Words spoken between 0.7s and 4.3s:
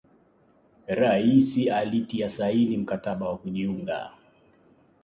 Rais alitia saini mkataba wa kujiunga